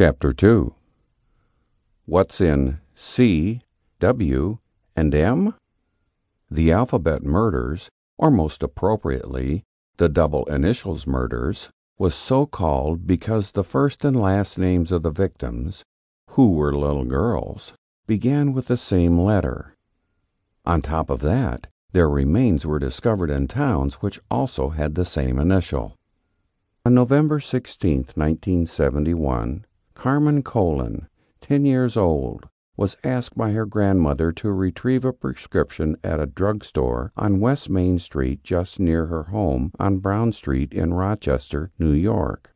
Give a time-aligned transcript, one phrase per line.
[0.00, 0.76] Chapter 2
[2.06, 3.62] What's in C,
[3.98, 4.58] W,
[4.94, 5.54] and M?
[6.48, 9.64] The alphabet murders, or most appropriately,
[9.96, 15.10] the double initials murders, was so called because the first and last names of the
[15.10, 15.82] victims,
[16.30, 17.72] who were little girls,
[18.06, 19.74] began with the same letter.
[20.64, 25.40] On top of that, their remains were discovered in towns which also had the same
[25.40, 25.96] initial.
[26.86, 29.64] On November 16, 1971,
[29.98, 31.08] Carmen Colon,
[31.40, 37.10] 10 years old, was asked by her grandmother to retrieve a prescription at a drugstore
[37.16, 42.54] on West Main Street just near her home on Brown Street in Rochester, New York.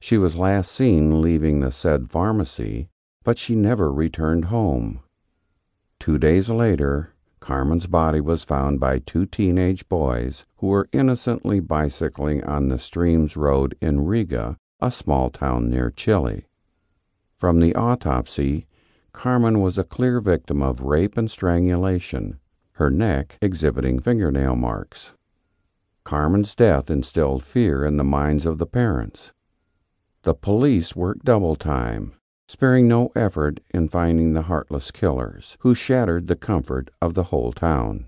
[0.00, 2.88] She was last seen leaving the said pharmacy,
[3.22, 4.98] but she never returned home.
[6.00, 12.42] Two days later, Carmen's body was found by two teenage boys who were innocently bicycling
[12.42, 16.46] on the Stearns Road in Riga, a small town near Chili.
[17.36, 18.66] From the autopsy,
[19.12, 22.38] Carmen was a clear victim of rape and strangulation,
[22.72, 25.14] her neck exhibiting fingernail marks.
[26.04, 29.32] Carmen's death instilled fear in the minds of the parents.
[30.22, 32.14] The police worked double time,
[32.46, 37.52] sparing no effort in finding the heartless killers, who shattered the comfort of the whole
[37.52, 38.06] town.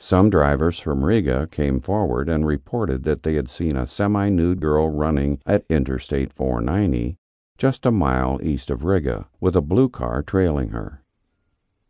[0.00, 4.60] Some drivers from Riga came forward and reported that they had seen a semi nude
[4.60, 7.16] girl running at Interstate 490
[7.60, 11.02] just a mile east of Riga, with a blue car trailing her.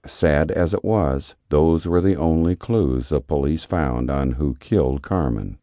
[0.04, 5.00] Sad as it was, those were the only clues the police found on who killed
[5.00, 5.58] Carmen.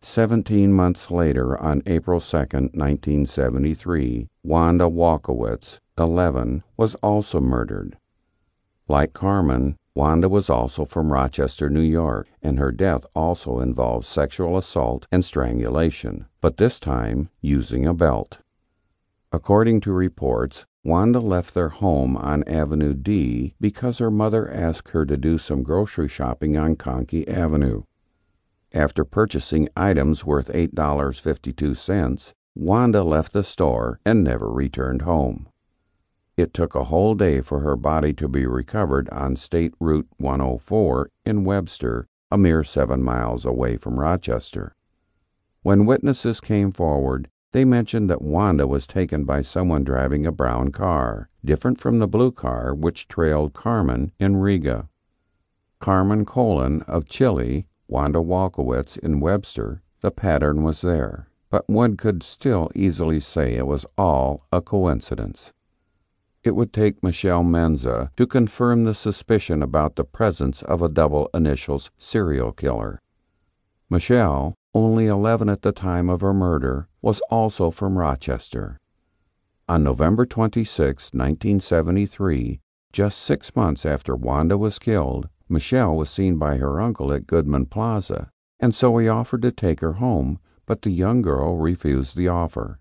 [0.00, 7.96] Seventeen months later, on April 2, 1973, Wanda Walkowicz, 11, was also murdered.
[8.92, 14.58] Like Carmen, Wanda was also from Rochester, New York, and her death also involved sexual
[14.58, 18.40] assault and strangulation, but this time using a belt.
[19.32, 25.06] According to reports, Wanda left their home on Avenue D because her mother asked her
[25.06, 27.84] to do some grocery shopping on Conkey Avenue.
[28.74, 35.48] After purchasing items worth $8.52, Wanda left the store and never returned home.
[36.34, 41.10] It took a whole day for her body to be recovered on State Route 104
[41.26, 44.74] in Webster, a mere seven miles away from Rochester.
[45.60, 50.72] When witnesses came forward, they mentioned that Wanda was taken by someone driving a brown
[50.72, 54.88] car, different from the blue car which trailed Carmen in Riga.
[55.80, 62.22] Carmen Colon of Chili, Wanda Walkowicz in Webster, the pattern was there, but one could
[62.22, 65.52] still easily say it was all a coincidence.
[66.44, 71.30] It would take Michelle Maenza to confirm the suspicion about the presence of a double
[71.32, 73.00] initials serial killer.
[73.88, 78.80] Michelle, only 11 at the time of her murder, was also from Rochester.
[79.68, 82.60] On November 26, 1973,
[82.92, 87.66] just six months after Wanda was killed, Michelle was seen by her uncle at Goodman
[87.66, 92.28] Plaza, and so he offered to take her home, but the young girl refused the
[92.28, 92.80] offer.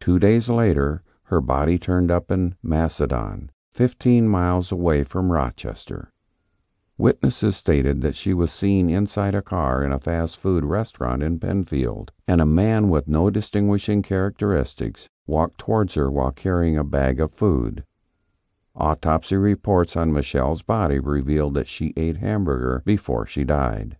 [0.00, 6.12] Two days later, her body turned up in Macedon, 15 miles away from Rochester.
[6.98, 11.40] Witnesses stated that she was seen inside a car in a fast food restaurant in
[11.40, 17.18] Penfield, and a man with no distinguishing characteristics walked towards her while carrying a bag
[17.18, 17.82] of food.
[18.76, 23.96] Autopsy reports on Michelle's body revealed that she ate hamburger before she died.